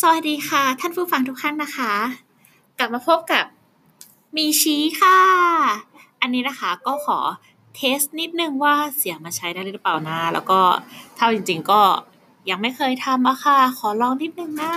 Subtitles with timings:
[0.00, 1.92] สวัสดีค่ะ ท่านผู้ฟังทุกท่านนะคะ
[2.78, 3.44] กลับมาพบกับ
[4.36, 5.20] มีชี้ค่ะ
[6.20, 7.18] อันนี้นะคะก็ขอ
[7.76, 10.60] เทสนิดนึงว่าเสียงมาใช้ได้หรือเปล่านะ แล้วก็
[11.16, 11.80] เท่าจริง ๆ ก็
[12.50, 14.72] ยังไม่เคยทำอะค่ะ ขอลองนิดนึงนะ